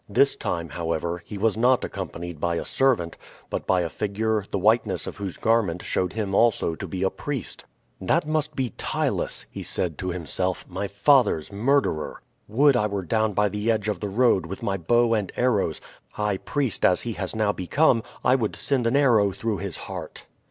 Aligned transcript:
This 0.09 0.35
time, 0.35 0.69
however, 0.69 1.21
he 1.23 1.37
was 1.37 1.55
not 1.55 1.83
accompanied 1.83 2.39
by 2.39 2.55
a 2.55 2.65
servant, 2.65 3.17
but 3.51 3.67
by 3.67 3.81
a 3.81 3.87
figure 3.89 4.43
the 4.49 4.57
whiteness 4.57 5.05
of 5.05 5.17
whose 5.17 5.37
garment 5.37 5.83
showed 5.83 6.13
him 6.13 6.33
also 6.33 6.73
to 6.73 6.87
be 6.87 7.03
a 7.03 7.11
priest. 7.11 7.65
"That 8.01 8.25
must 8.27 8.55
be 8.55 8.71
Ptylus," 8.71 9.45
he 9.51 9.61
said 9.61 9.99
to 9.99 10.09
himself, 10.09 10.65
"my 10.67 10.87
father's 10.87 11.51
murderer. 11.51 12.23
Would 12.47 12.75
I 12.75 12.87
were 12.87 13.05
down 13.05 13.33
by 13.33 13.47
the 13.47 13.69
edge 13.69 13.87
of 13.87 13.99
the 13.99 14.09
road, 14.09 14.47
with 14.47 14.63
my 14.63 14.75
bow 14.75 15.13
and 15.13 15.31
arrows; 15.35 15.79
high 16.13 16.37
priest 16.37 16.83
as 16.83 17.01
he 17.01 17.13
has 17.13 17.35
now 17.35 17.51
become, 17.51 18.01
I 18.25 18.33
would 18.33 18.55
send 18.55 18.87
an 18.87 18.95
arrow 18.97 19.29
through 19.31 19.59
his 19.59 19.77
heart!" 19.77 20.25